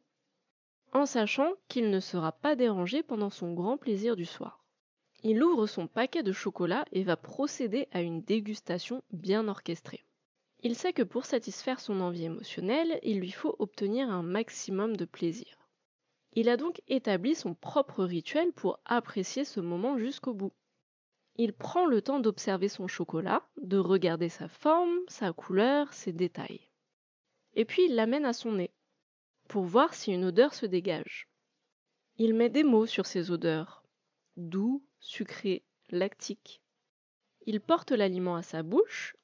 en 0.92 1.06
sachant 1.06 1.52
qu'il 1.68 1.90
ne 1.90 2.00
sera 2.00 2.32
pas 2.32 2.54
dérangé 2.54 3.02
pendant 3.02 3.30
son 3.30 3.54
grand 3.54 3.78
plaisir 3.78 4.16
du 4.16 4.25
soir. 4.25 4.64
Il 5.22 5.42
ouvre 5.42 5.66
son 5.66 5.87
paquet 5.87 6.22
de 6.22 6.32
chocolat 6.32 6.84
et 6.92 7.04
va 7.04 7.16
procéder 7.16 7.88
à 7.92 8.02
une 8.02 8.22
dégustation 8.22 9.02
bien 9.12 9.49
orchestrée. 9.49 10.04
Il 10.64 10.76
sait 10.76 10.92
que 10.92 11.02
pour 11.02 11.25
satisfaire 11.25 11.80
son 11.80 12.00
envie 12.00 12.25
émotionnelle, 12.25 13.00
il 13.02 13.18
lui 13.18 13.30
faut 13.30 13.56
obtenir 13.58 14.11
un 14.11 14.22
maximum 14.22 14.96
de 14.96 15.04
plaisir. 15.04 15.56
Il 16.34 16.49
a 16.49 16.56
donc 16.56 16.80
établi 16.88 17.34
son 17.34 17.54
propre 17.54 18.04
rituel 18.04 18.52
pour 18.52 18.78
apprécier 18.84 19.44
ce 19.44 19.61
moment 19.61 19.99
jusqu'au 19.99 20.34
bout. 20.34 20.52
Il 21.37 21.52
prend 21.52 21.87
le 21.87 22.02
temps 22.02 22.20
d'observer 22.20 22.68
son 22.68 22.87
chocolat, 22.87 23.42
de 23.56 23.78
regarder 23.78 24.28
sa 24.28 24.49
forme, 24.49 24.99
sa 25.08 25.32
couleur, 25.32 25.92
ses 25.92 26.12
détails. 26.12 26.61
Et 27.54 27.64
puis 27.64 27.84
il 27.87 27.94
l'amène 27.94 28.25
à 28.25 28.32
son 28.32 28.52
nez, 28.52 28.70
pour 29.52 29.64
voir 29.64 29.92
si 29.92 30.14
une 30.14 30.25
odeur 30.25 30.54
se 30.54 30.64
dégage. 30.64 31.28
Il 32.16 32.32
met 32.32 32.49
des 32.49 32.64
mots 32.64 32.87
sur 32.87 33.04
ces 33.04 33.30
odeurs. 33.30 33.85
Doux, 34.38 34.82
sucré, 34.99 35.62
lactique. 35.90 36.62
Il 37.44 37.61
porte 37.61 37.92
l'aliment 37.92 38.35
à 38.35 38.40
sa 38.40 38.62
bouche 38.62 39.14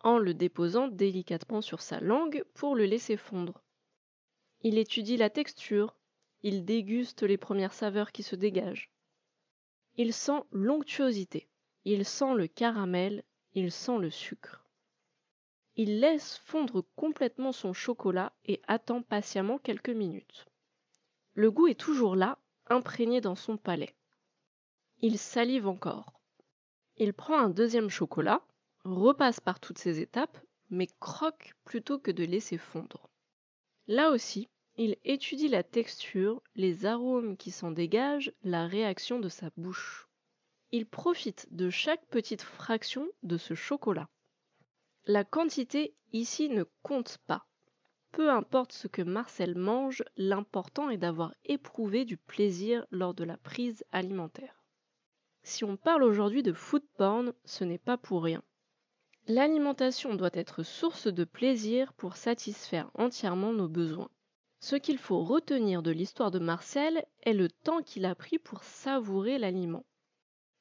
en 0.00 0.18
le 0.18 0.34
déposant 0.34 0.88
délicatement 0.88 1.62
sur 1.62 1.82
sa 1.82 2.00
langue 2.00 2.42
pour 2.52 2.74
le 2.74 2.84
laisser 2.84 3.16
fondre. 3.16 3.62
Il 4.62 4.76
étudie 4.76 5.16
la 5.16 5.30
texture, 5.30 5.96
il 6.42 6.64
déguste 6.64 7.22
les 7.22 7.38
premières 7.38 7.72
saveurs 7.72 8.10
qui 8.10 8.24
se 8.24 8.34
dégagent. 8.34 8.90
Il 9.94 10.12
sent 10.12 10.42
l'onctuosité, 10.50 11.48
il 11.84 12.04
sent 12.04 12.34
le 12.34 12.48
caramel, 12.48 13.22
il 13.54 13.70
sent 13.70 13.98
le 13.98 14.10
sucre. 14.10 14.65
Il 15.78 16.00
laisse 16.00 16.38
fondre 16.38 16.84
complètement 16.96 17.52
son 17.52 17.74
chocolat 17.74 18.32
et 18.46 18.62
attend 18.66 19.02
patiemment 19.02 19.58
quelques 19.58 19.90
minutes. 19.90 20.46
Le 21.34 21.50
goût 21.50 21.66
est 21.66 21.78
toujours 21.78 22.16
là, 22.16 22.38
imprégné 22.66 23.20
dans 23.20 23.34
son 23.34 23.58
palais. 23.58 23.94
Il 25.00 25.18
salive 25.18 25.68
encore. 25.68 26.18
Il 26.96 27.12
prend 27.12 27.38
un 27.38 27.50
deuxième 27.50 27.90
chocolat, 27.90 28.40
repasse 28.84 29.38
par 29.38 29.60
toutes 29.60 29.76
ces 29.76 30.00
étapes, 30.00 30.38
mais 30.70 30.88
croque 30.98 31.54
plutôt 31.64 31.98
que 31.98 32.10
de 32.10 32.24
laisser 32.24 32.56
fondre. 32.56 33.10
Là 33.86 34.10
aussi, 34.10 34.48
il 34.78 34.96
étudie 35.04 35.48
la 35.48 35.62
texture, 35.62 36.42
les 36.54 36.86
arômes 36.86 37.36
qui 37.36 37.50
s'en 37.50 37.70
dégagent, 37.70 38.32
la 38.42 38.66
réaction 38.66 39.20
de 39.20 39.28
sa 39.28 39.50
bouche. 39.56 40.08
Il 40.72 40.86
profite 40.86 41.46
de 41.50 41.68
chaque 41.68 42.04
petite 42.06 42.42
fraction 42.42 43.06
de 43.22 43.36
ce 43.36 43.54
chocolat. 43.54 44.08
La 45.08 45.22
quantité 45.22 45.94
ici 46.12 46.48
ne 46.48 46.64
compte 46.82 47.18
pas. 47.28 47.46
peu 48.10 48.28
importe 48.28 48.72
ce 48.72 48.88
que 48.88 49.02
Marcel 49.02 49.56
mange, 49.56 50.02
l'important 50.16 50.90
est 50.90 50.96
d'avoir 50.96 51.32
éprouvé 51.44 52.04
du 52.04 52.16
plaisir 52.16 52.84
lors 52.90 53.14
de 53.14 53.22
la 53.22 53.36
prise 53.36 53.84
alimentaire. 53.92 54.64
Si 55.44 55.62
on 55.62 55.76
parle 55.76 56.02
aujourd'hui 56.02 56.42
de 56.42 56.52
food 56.52 56.82
porn, 56.96 57.32
ce 57.44 57.62
n'est 57.62 57.78
pas 57.78 57.96
pour 57.96 58.24
rien. 58.24 58.42
L'alimentation 59.28 60.16
doit 60.16 60.30
être 60.32 60.64
source 60.64 61.06
de 61.06 61.22
plaisir 61.22 61.92
pour 61.92 62.16
satisfaire 62.16 62.90
entièrement 62.94 63.52
nos 63.52 63.68
besoins. 63.68 64.10
Ce 64.58 64.74
qu'il 64.74 64.98
faut 64.98 65.22
retenir 65.22 65.82
de 65.82 65.92
l'histoire 65.92 66.32
de 66.32 66.40
Marcel 66.40 67.06
est 67.22 67.32
le 67.32 67.48
temps 67.48 67.82
qu'il 67.82 68.06
a 68.06 68.16
pris 68.16 68.40
pour 68.40 68.64
savourer 68.64 69.38
l'aliment. 69.38 69.84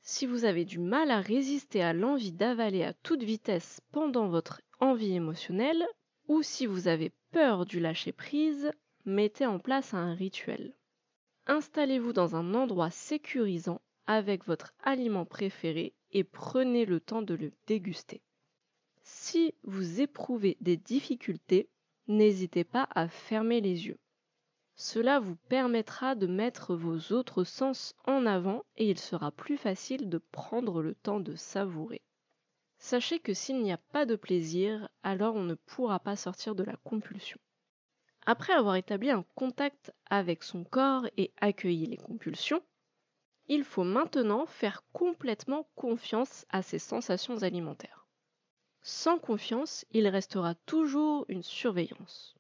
Si 0.08 0.28
vous 0.28 0.46
avez 0.46 0.66
du 0.66 0.78
mal 0.78 1.10
à 1.10 1.20
résister 1.20 1.82
à 1.82 1.92
l'envie 1.92 2.32
d'avaler 2.32 2.84
à 2.84 2.94
toute 2.94 3.24
vitesse 3.24 3.82
pendant 3.92 4.28
votre 4.28 4.62
envie 4.80 5.14
émotionnelle, 5.14 5.84
ou 6.28 6.44
si 6.44 6.68
vous 6.68 6.88
avez 6.88 7.12
peur 7.32 7.66
du 7.66 7.80
lâcher-prise, 7.80 8.72
mettez 9.06 9.48
en 9.48 9.58
place 9.58 9.96
un 9.96 10.14
rituel. 10.14 10.76
Installez-vous 11.48 12.14
dans 12.14 12.36
un 12.36 12.54
endroit 12.54 12.92
sécurisant 12.92 13.82
avec 14.06 14.46
votre 14.46 14.76
aliment 14.84 15.26
préféré 15.26 15.96
et 16.12 16.24
prenez 16.24 16.86
le 16.86 17.00
temps 17.00 17.24
de 17.24 17.34
le 17.34 17.52
déguster. 17.66 18.22
Si 19.02 19.56
vous 19.64 20.02
éprouvez 20.02 20.56
des 20.62 20.78
difficultés, 20.78 21.68
n'hésitez 22.08 22.64
pas 22.64 22.88
à 22.94 23.08
fermer 23.08 23.60
les 23.60 23.88
yeux. 23.88 23.98
Cela 24.78 25.20
vous 25.20 25.38
permettra 25.48 26.16
de 26.16 26.28
mettre 26.28 26.76
vos 26.76 27.14
autres 27.14 27.46
sens 27.46 27.96
en 28.06 28.26
avant 28.26 28.66
et 28.76 28.90
il 28.90 29.00
sera 29.00 29.32
plus 29.32 29.58
facile 29.58 30.10
de 30.10 30.18
prendre 30.18 30.82
le 30.82 30.96
temps 30.96 31.22
de 31.22 31.36
savourer. 31.36 32.02
Sachez 32.78 33.20
que 33.20 33.34
s'il 33.34 33.62
n'y 33.62 33.72
a 33.72 33.78
pas 33.78 34.06
de 34.06 34.18
plaisir, 34.18 34.90
alors 35.02 35.36
on 35.36 35.44
ne 35.44 35.56
pourra 35.56 36.00
pas 36.00 36.18
sortir 36.18 36.56
de 36.56 36.64
la 36.64 36.76
compulsion. 36.76 37.40
Après 38.26 38.54
avoir 38.54 38.76
établi 38.76 39.10
un 39.10 39.24
contact 39.36 39.94
avec 40.08 40.44
son 40.44 40.64
corps 40.64 41.08
et 41.16 41.32
accueilli 41.40 41.86
les 41.86 41.98
compulsions, 41.98 42.62
il 43.48 43.64
faut 43.64 43.84
maintenant 43.84 44.46
faire 44.46 44.84
complètement 44.92 45.70
confiance 45.76 46.46
à 46.50 46.62
ses 46.62 46.80
sensations 46.80 47.44
alimentaires. 47.44 48.08
Sans 48.82 49.20
confiance, 49.20 49.86
il 49.92 50.08
restera 50.08 50.54
toujours 50.66 51.26
une 51.30 51.44
surveillance. 51.44 52.36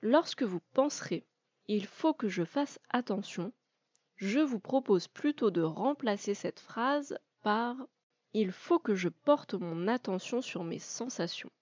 Lorsque 0.00 0.42
vous 0.42 0.60
penserez 0.72 1.26
il 1.72 1.86
faut 1.86 2.12
que 2.12 2.28
je 2.28 2.42
fasse 2.42 2.80
attention, 2.88 3.52
je 4.16 4.40
vous 4.40 4.58
propose 4.58 5.06
plutôt 5.06 5.52
de 5.52 5.62
remplacer 5.62 6.34
cette 6.34 6.58
phrase 6.58 7.16
par 7.42 7.76
il 8.32 8.50
faut 8.50 8.80
que 8.80 8.96
je 8.96 9.08
porte 9.08 9.54
mon 9.54 9.86
attention 9.86 10.42
sur 10.42 10.64
mes 10.64 10.80
sensations. 10.80 11.52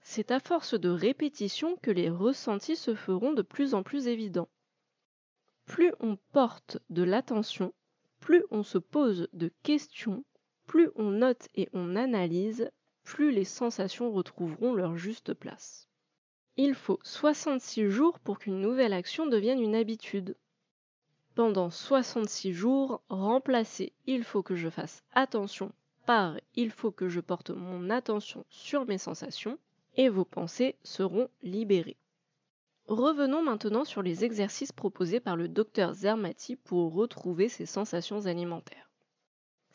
C'est 0.00 0.30
à 0.30 0.40
force 0.40 0.80
de 0.80 0.88
répétition 0.88 1.76
que 1.76 1.90
les 1.90 2.08
ressentis 2.08 2.76
se 2.76 2.94
feront 2.94 3.34
de 3.34 3.42
plus 3.42 3.74
en 3.74 3.82
plus 3.82 4.08
évidents. 4.08 4.48
Plus 5.66 5.92
on 6.00 6.16
porte 6.32 6.78
de 6.88 7.02
l'attention, 7.02 7.74
plus 8.20 8.44
on 8.50 8.62
se 8.62 8.78
pose 8.78 9.28
de 9.34 9.52
questions, 9.62 10.24
plus 10.64 10.88
on 10.96 11.10
note 11.10 11.48
et 11.54 11.68
on 11.74 11.96
analyse, 11.96 12.70
plus 13.04 13.30
les 13.30 13.44
sensations 13.44 14.10
retrouveront 14.10 14.72
leur 14.72 14.96
juste 14.96 15.34
place. 15.34 15.87
Il 16.60 16.74
faut 16.74 16.98
66 17.04 17.88
jours 17.88 18.18
pour 18.18 18.40
qu'une 18.40 18.60
nouvelle 18.60 18.92
action 18.92 19.28
devienne 19.28 19.62
une 19.62 19.76
habitude. 19.76 20.34
Pendant 21.36 21.70
66 21.70 22.52
jours, 22.52 23.00
remplacez 23.08 23.92
il 24.08 24.24
faut 24.24 24.42
que 24.42 24.56
je 24.56 24.68
fasse 24.68 25.04
attention 25.14 25.70
par 26.04 26.36
il 26.56 26.72
faut 26.72 26.90
que 26.90 27.08
je 27.08 27.20
porte 27.20 27.50
mon 27.50 27.90
attention 27.90 28.44
sur 28.50 28.86
mes 28.86 28.98
sensations 28.98 29.56
et 29.96 30.08
vos 30.08 30.24
pensées 30.24 30.74
seront 30.82 31.28
libérées. 31.44 31.96
Revenons 32.88 33.44
maintenant 33.44 33.84
sur 33.84 34.02
les 34.02 34.24
exercices 34.24 34.72
proposés 34.72 35.20
par 35.20 35.36
le 35.36 35.46
docteur 35.46 35.94
Zermati 35.94 36.56
pour 36.56 36.92
retrouver 36.92 37.48
ses 37.48 37.66
sensations 37.66 38.26
alimentaires. 38.26 38.90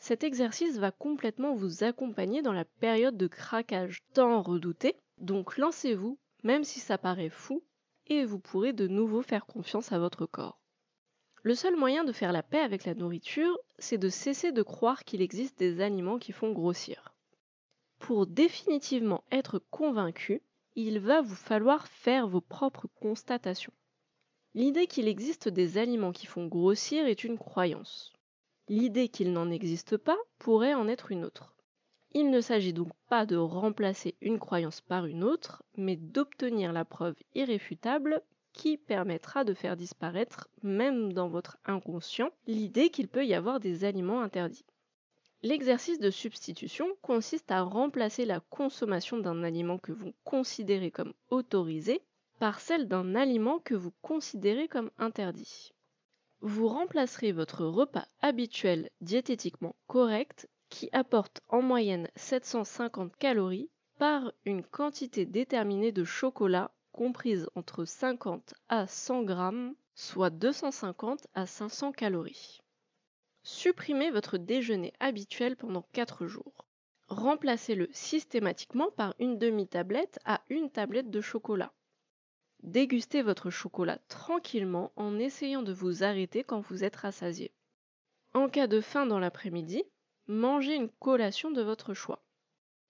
Cet 0.00 0.22
exercice 0.22 0.76
va 0.76 0.90
complètement 0.90 1.54
vous 1.54 1.82
accompagner 1.82 2.42
dans 2.42 2.52
la 2.52 2.66
période 2.66 3.16
de 3.16 3.26
craquage 3.26 4.02
tant 4.12 4.42
redoutée, 4.42 4.96
donc 5.16 5.56
lancez-vous, 5.56 6.18
même 6.44 6.62
si 6.62 6.78
ça 6.78 6.98
paraît 6.98 7.30
fou, 7.30 7.64
et 8.06 8.24
vous 8.24 8.38
pourrez 8.38 8.72
de 8.72 8.86
nouveau 8.86 9.22
faire 9.22 9.46
confiance 9.46 9.90
à 9.90 9.98
votre 9.98 10.26
corps. 10.26 10.60
Le 11.42 11.54
seul 11.54 11.76
moyen 11.76 12.04
de 12.04 12.12
faire 12.12 12.32
la 12.32 12.42
paix 12.42 12.60
avec 12.60 12.84
la 12.84 12.94
nourriture, 12.94 13.58
c'est 13.78 13.98
de 13.98 14.08
cesser 14.08 14.52
de 14.52 14.62
croire 14.62 15.04
qu'il 15.04 15.20
existe 15.20 15.58
des 15.58 15.80
aliments 15.80 16.18
qui 16.18 16.32
font 16.32 16.52
grossir. 16.52 17.14
Pour 17.98 18.26
définitivement 18.26 19.24
être 19.30 19.58
convaincu, 19.58 20.42
il 20.76 21.00
va 21.00 21.20
vous 21.20 21.34
falloir 21.34 21.86
faire 21.86 22.28
vos 22.28 22.40
propres 22.40 22.88
constatations. 23.00 23.72
L'idée 24.54 24.86
qu'il 24.86 25.08
existe 25.08 25.48
des 25.48 25.78
aliments 25.78 26.12
qui 26.12 26.26
font 26.26 26.46
grossir 26.46 27.06
est 27.06 27.24
une 27.24 27.38
croyance. 27.38 28.12
L'idée 28.68 29.08
qu'il 29.08 29.32
n'en 29.32 29.50
existe 29.50 29.96
pas 29.96 30.18
pourrait 30.38 30.74
en 30.74 30.88
être 30.88 31.10
une 31.12 31.24
autre. 31.24 31.53
Il 32.16 32.30
ne 32.30 32.40
s'agit 32.40 32.72
donc 32.72 32.90
pas 33.08 33.26
de 33.26 33.36
remplacer 33.36 34.14
une 34.20 34.38
croyance 34.38 34.80
par 34.80 35.06
une 35.06 35.24
autre, 35.24 35.64
mais 35.76 35.96
d'obtenir 35.96 36.72
la 36.72 36.84
preuve 36.84 37.16
irréfutable 37.34 38.22
qui 38.52 38.76
permettra 38.76 39.42
de 39.42 39.52
faire 39.52 39.76
disparaître, 39.76 40.48
même 40.62 41.12
dans 41.12 41.28
votre 41.28 41.58
inconscient, 41.64 42.30
l'idée 42.46 42.90
qu'il 42.90 43.08
peut 43.08 43.26
y 43.26 43.34
avoir 43.34 43.58
des 43.58 43.84
aliments 43.84 44.20
interdits. 44.20 44.64
L'exercice 45.42 45.98
de 45.98 46.10
substitution 46.10 46.86
consiste 47.02 47.50
à 47.50 47.62
remplacer 47.62 48.24
la 48.24 48.38
consommation 48.38 49.18
d'un 49.18 49.42
aliment 49.42 49.78
que 49.78 49.92
vous 49.92 50.14
considérez 50.22 50.92
comme 50.92 51.14
autorisé 51.30 52.00
par 52.38 52.60
celle 52.60 52.86
d'un 52.86 53.16
aliment 53.16 53.58
que 53.58 53.74
vous 53.74 53.92
considérez 54.02 54.68
comme 54.68 54.90
interdit 54.98 55.74
vous 56.46 56.68
remplacerez 56.68 57.32
votre 57.32 57.64
repas 57.64 58.06
habituel 58.20 58.90
diététiquement 59.00 59.74
correct 59.86 60.46
qui 60.74 60.88
apporte 60.90 61.40
en 61.48 61.62
moyenne 61.62 62.08
750 62.16 63.16
calories 63.16 63.70
par 63.96 64.32
une 64.44 64.64
quantité 64.64 65.24
déterminée 65.24 65.92
de 65.92 66.02
chocolat 66.02 66.72
comprise 66.90 67.48
entre 67.54 67.84
50 67.84 68.54
à 68.68 68.88
100 68.88 69.22
grammes, 69.22 69.76
soit 69.94 70.30
250 70.30 71.28
à 71.32 71.46
500 71.46 71.92
calories. 71.92 72.58
Supprimez 73.44 74.10
votre 74.10 74.36
déjeuner 74.36 74.92
habituel 74.98 75.54
pendant 75.54 75.86
4 75.92 76.26
jours. 76.26 76.66
Remplacez-le 77.06 77.88
systématiquement 77.92 78.90
par 78.90 79.14
une 79.20 79.38
demi-tablette 79.38 80.18
à 80.24 80.42
une 80.48 80.70
tablette 80.70 81.08
de 81.08 81.20
chocolat. 81.20 81.72
Dégustez 82.64 83.22
votre 83.22 83.48
chocolat 83.48 83.98
tranquillement 84.08 84.90
en 84.96 85.20
essayant 85.20 85.62
de 85.62 85.72
vous 85.72 86.02
arrêter 86.02 86.42
quand 86.42 86.62
vous 86.62 86.82
êtes 86.82 86.96
rassasié. 86.96 87.54
En 88.32 88.48
cas 88.48 88.66
de 88.66 88.80
faim 88.80 89.06
dans 89.06 89.20
l'après-midi, 89.20 89.84
mangez 90.26 90.74
une 90.74 90.88
collation 90.88 91.50
de 91.50 91.62
votre 91.62 91.94
choix. 91.94 92.24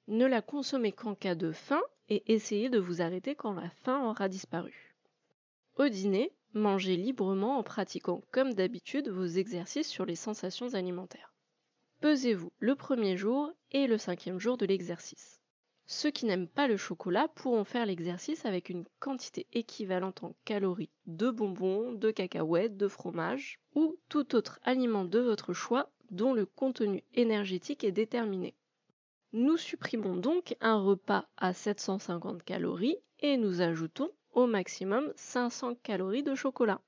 Ne 0.06 0.26
la 0.26 0.42
consommez 0.42 0.92
qu'en 0.92 1.14
cas 1.14 1.34
de 1.34 1.52
faim 1.52 1.82
et 2.08 2.22
essayez 2.32 2.68
de 2.68 2.78
vous 2.78 3.00
arrêter 3.00 3.34
quand 3.34 3.54
la 3.54 3.70
faim 3.70 4.08
aura 4.08 4.28
disparu. 4.28 4.94
Au 5.76 5.88
dîner, 5.88 6.32
mangez 6.52 6.96
librement 6.96 7.58
en 7.58 7.62
pratiquant 7.62 8.22
comme 8.30 8.54
d'habitude 8.54 9.08
vos 9.08 9.26
exercices 9.26 9.88
sur 9.88 10.04
les 10.04 10.16
sensations 10.16 10.74
alimentaires. 10.74 11.34
Pesez-vous 12.00 12.52
le 12.58 12.74
premier 12.74 13.16
jour 13.16 13.50
et 13.72 13.86
le 13.86 13.98
cinquième 13.98 14.38
jour 14.38 14.56
de 14.56 14.66
l'exercice. 14.66 15.40
Ceux 15.86 16.10
qui 16.10 16.26
n'aiment 16.26 16.48
pas 16.48 16.68
le 16.68 16.76
chocolat 16.76 17.28
pourront 17.28 17.64
faire 17.64 17.86
l'exercice 17.86 18.46
avec 18.46 18.68
une 18.68 18.84
quantité 19.00 19.46
équivalente 19.52 20.22
en 20.22 20.34
calories 20.44 20.90
de 21.06 21.30
bonbons, 21.30 21.92
de 21.92 22.10
cacahuètes, 22.10 22.76
de 22.76 22.88
fromage 22.88 23.58
ou 23.74 23.96
tout 24.08 24.34
autre 24.34 24.60
aliment 24.64 25.04
de 25.04 25.18
votre 25.18 25.52
choix 25.52 25.90
dont 26.14 26.32
le 26.32 26.46
contenu 26.46 27.02
énergétique 27.14 27.84
est 27.84 27.92
déterminé. 27.92 28.54
Nous 29.32 29.56
supprimons 29.56 30.16
donc 30.16 30.56
un 30.60 30.80
repas 30.80 31.26
à 31.36 31.52
750 31.52 32.42
calories 32.44 32.98
et 33.20 33.36
nous 33.36 33.60
ajoutons 33.60 34.10
au 34.32 34.46
maximum 34.46 35.12
500 35.16 35.74
calories 35.82 36.22
de 36.22 36.34
chocolat. 36.34 36.80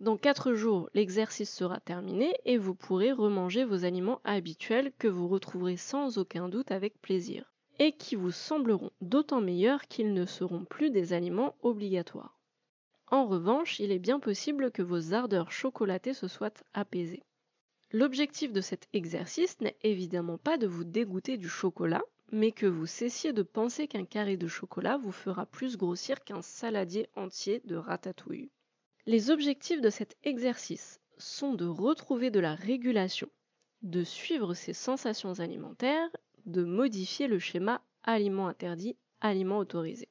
Dans 0.00 0.16
4 0.16 0.54
jours, 0.54 0.90
l'exercice 0.94 1.54
sera 1.54 1.78
terminé 1.78 2.34
et 2.44 2.58
vous 2.58 2.74
pourrez 2.74 3.12
remanger 3.12 3.64
vos 3.64 3.84
aliments 3.84 4.20
habituels 4.24 4.92
que 4.98 5.06
vous 5.08 5.28
retrouverez 5.28 5.76
sans 5.76 6.18
aucun 6.18 6.48
doute 6.48 6.72
avec 6.72 7.00
plaisir 7.00 7.52
et 7.78 7.92
qui 7.92 8.16
vous 8.16 8.32
sembleront 8.32 8.90
d'autant 9.00 9.40
meilleurs 9.40 9.86
qu'ils 9.86 10.12
ne 10.12 10.26
seront 10.26 10.64
plus 10.64 10.90
des 10.90 11.12
aliments 11.12 11.54
obligatoires. 11.62 12.38
En 13.08 13.26
revanche, 13.26 13.78
il 13.78 13.92
est 13.92 13.98
bien 13.98 14.18
possible 14.18 14.72
que 14.72 14.82
vos 14.82 15.12
ardeurs 15.12 15.52
chocolatées 15.52 16.14
se 16.14 16.26
soient 16.26 16.64
apaisées. 16.72 17.22
L'objectif 17.94 18.52
de 18.52 18.60
cet 18.60 18.88
exercice 18.92 19.60
n'est 19.60 19.76
évidemment 19.84 20.36
pas 20.36 20.58
de 20.58 20.66
vous 20.66 20.82
dégoûter 20.82 21.36
du 21.36 21.48
chocolat, 21.48 22.02
mais 22.32 22.50
que 22.50 22.66
vous 22.66 22.86
cessiez 22.86 23.32
de 23.32 23.44
penser 23.44 23.86
qu'un 23.86 24.04
carré 24.04 24.36
de 24.36 24.48
chocolat 24.48 24.96
vous 24.96 25.12
fera 25.12 25.46
plus 25.46 25.76
grossir 25.76 26.24
qu'un 26.24 26.42
saladier 26.42 27.08
entier 27.14 27.62
de 27.66 27.76
ratatouille. 27.76 28.50
Les 29.06 29.30
objectifs 29.30 29.80
de 29.80 29.90
cet 29.90 30.16
exercice 30.24 30.98
sont 31.18 31.54
de 31.54 31.66
retrouver 31.66 32.32
de 32.32 32.40
la 32.40 32.56
régulation, 32.56 33.28
de 33.82 34.02
suivre 34.02 34.54
ses 34.54 34.72
sensations 34.72 35.38
alimentaires 35.38 36.10
de 36.46 36.64
modifier 36.64 37.28
le 37.28 37.38
schéma 37.38 37.80
aliment 38.02 38.48
interdit, 38.48 38.96
aliment 39.20 39.58
autorisé. 39.58 40.08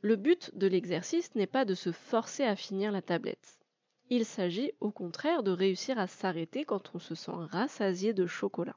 Le 0.00 0.16
but 0.16 0.50
de 0.58 0.66
l'exercice 0.66 1.32
n'est 1.36 1.46
pas 1.46 1.64
de 1.64 1.74
se 1.74 1.92
forcer 1.92 2.42
à 2.42 2.56
finir 2.56 2.90
la 2.90 3.00
tablette. 3.00 3.60
Il 4.08 4.24
s'agit 4.24 4.72
au 4.78 4.92
contraire 4.92 5.42
de 5.42 5.50
réussir 5.50 5.98
à 5.98 6.06
s'arrêter 6.06 6.64
quand 6.64 6.94
on 6.94 7.00
se 7.00 7.16
sent 7.16 7.32
rassasié 7.34 8.12
de 8.12 8.26
chocolat. 8.26 8.76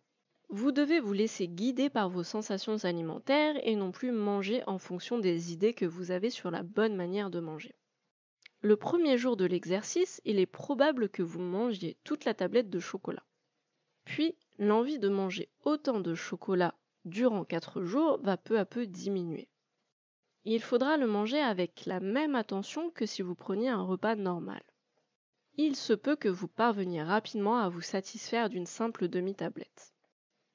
Vous 0.49 0.71
devez 0.71 0.99
vous 0.99 1.13
laisser 1.13 1.47
guider 1.47 1.91
par 1.91 2.09
vos 2.09 2.23
sensations 2.23 2.83
alimentaires 2.83 3.55
et 3.61 3.75
non 3.75 3.91
plus 3.91 4.11
manger 4.11 4.63
en 4.65 4.79
fonction 4.79 5.19
des 5.19 5.53
idées 5.53 5.75
que 5.75 5.85
vous 5.85 6.09
avez 6.09 6.31
sur 6.31 6.49
la 6.49 6.63
bonne 6.63 6.95
manière 6.95 7.29
de 7.29 7.39
manger. 7.39 7.75
Le 8.61 8.75
premier 8.75 9.19
jour 9.19 9.37
de 9.37 9.45
l'exercice, 9.45 10.19
il 10.25 10.39
est 10.39 10.47
probable 10.47 11.09
que 11.09 11.21
vous 11.21 11.41
mangiez 11.41 11.97
toute 12.03 12.25
la 12.25 12.33
tablette 12.33 12.71
de 12.71 12.79
chocolat. 12.79 13.23
Puis, 14.05 14.35
l'envie 14.57 14.97
de 14.97 15.09
manger 15.09 15.49
autant 15.63 15.99
de 15.99 16.15
chocolat 16.15 16.73
durant 17.05 17.45
4 17.45 17.83
jours 17.83 18.19
va 18.23 18.35
peu 18.35 18.57
à 18.57 18.65
peu 18.65 18.87
diminuer. 18.87 19.47
Il 20.43 20.61
faudra 20.61 20.97
le 20.97 21.05
manger 21.05 21.39
avec 21.39 21.85
la 21.85 21.99
même 21.99 22.33
attention 22.33 22.89
que 22.89 23.05
si 23.05 23.21
vous 23.21 23.35
preniez 23.35 23.69
un 23.69 23.83
repas 23.83 24.15
normal. 24.15 24.63
Il 25.61 25.75
se 25.75 25.91
peut 25.91 26.15
que 26.15 26.29
vous 26.29 26.47
parveniez 26.47 27.03
rapidement 27.03 27.57
à 27.57 27.67
vous 27.67 27.81
satisfaire 27.81 28.49
d'une 28.49 28.65
simple 28.65 29.09
demi-tablette. 29.09 29.93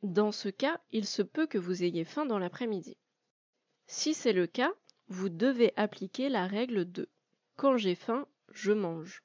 Dans 0.02 0.32
ce 0.32 0.49
cas, 0.49 0.80
il 0.92 1.04
se 1.04 1.20
peut 1.20 1.46
que 1.46 1.58
vous 1.58 1.84
ayez 1.84 2.06
faim 2.06 2.25
dans 2.25 2.38
l'après-midi. 2.38 2.96
Si 3.87 4.14
c'est 4.14 4.32
le 4.32 4.46
cas, 4.46 4.73
vous 5.08 5.28
devez 5.28 5.75
appliquer 5.76 6.30
la 6.30 6.46
règle 6.46 6.90
de 6.90 7.11
quand 7.54 7.76
j'ai 7.76 7.94
faim, 7.94 8.26
je 8.50 8.73
mange. 8.73 9.23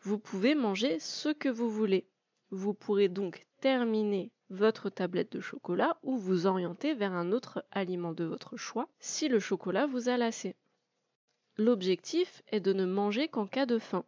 Vous 0.00 0.16
pouvez 0.16 0.54
manger 0.54 1.00
ce 1.00 1.30
que 1.30 1.48
vous 1.48 1.70
voulez. 1.70 2.06
Vous 2.52 2.72
pourrez 2.72 3.08
donc 3.08 3.48
terminer 3.58 4.30
votre 4.48 4.90
tablette 4.90 5.32
de 5.32 5.40
chocolat 5.40 5.98
ou 6.04 6.18
vous 6.18 6.46
orienter 6.46 6.94
vers 6.94 7.14
un 7.14 7.32
autre 7.32 7.66
aliment 7.72 8.12
de 8.12 8.22
votre 8.22 8.56
choix 8.56 8.88
si 9.00 9.26
le 9.26 9.40
chocolat 9.40 9.88
vous 9.88 10.08
a 10.08 10.16
lassé. 10.16 10.54
L'objectif 11.56 12.44
est 12.46 12.60
de 12.60 12.72
ne 12.72 12.86
manger 12.86 13.26
qu'en 13.26 13.48
cas 13.48 13.66
de 13.66 13.80
faim. 13.80 14.04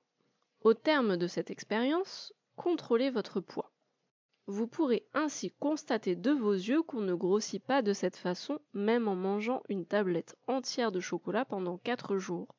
Au 0.64 0.74
terme 0.74 1.16
de 1.16 1.26
cette 1.26 1.50
expérience, 1.50 2.32
contrôlez 2.54 3.10
votre 3.10 3.40
poids. 3.40 3.72
Vous 4.46 4.68
pourrez 4.68 5.08
ainsi 5.12 5.50
constater 5.58 6.14
de 6.14 6.30
vos 6.30 6.52
yeux 6.52 6.82
qu'on 6.82 7.00
ne 7.00 7.14
grossit 7.14 7.62
pas 7.62 7.82
de 7.82 7.92
cette 7.92 8.16
façon 8.16 8.60
même 8.72 9.08
en 9.08 9.16
mangeant 9.16 9.62
une 9.68 9.86
tablette 9.86 10.36
entière 10.46 10.92
de 10.92 11.00
chocolat 11.00 11.44
pendant 11.44 11.78
4 11.78 12.16
jours. 12.16 12.54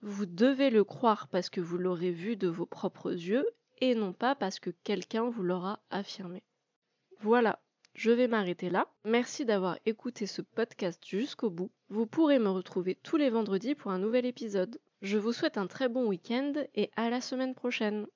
Vous 0.00 0.24
devez 0.24 0.70
le 0.70 0.82
croire 0.82 1.28
parce 1.28 1.50
que 1.50 1.60
vous 1.60 1.76
l'aurez 1.76 2.10
vu 2.10 2.36
de 2.36 2.48
vos 2.48 2.64
propres 2.64 3.12
yeux 3.12 3.46
et 3.82 3.94
non 3.94 4.14
pas 4.14 4.34
parce 4.34 4.58
que 4.58 4.70
quelqu'un 4.70 5.28
vous 5.28 5.42
l'aura 5.42 5.80
affirmé. 5.90 6.42
Voilà, 7.20 7.60
je 7.92 8.10
vais 8.10 8.28
m'arrêter 8.28 8.70
là. 8.70 8.88
Merci 9.04 9.44
d'avoir 9.44 9.78
écouté 9.84 10.26
ce 10.26 10.40
podcast 10.40 11.02
jusqu'au 11.06 11.50
bout. 11.50 11.70
Vous 11.90 12.06
pourrez 12.06 12.38
me 12.38 12.48
retrouver 12.48 12.94
tous 12.94 13.18
les 13.18 13.28
vendredis 13.28 13.74
pour 13.74 13.90
un 13.90 13.98
nouvel 13.98 14.24
épisode. 14.24 14.78
Je 15.06 15.18
vous 15.18 15.32
souhaite 15.32 15.56
un 15.56 15.68
très 15.68 15.88
bon 15.88 16.08
week-end 16.08 16.52
et 16.74 16.90
à 16.96 17.10
la 17.10 17.20
semaine 17.20 17.54
prochaine. 17.54 18.08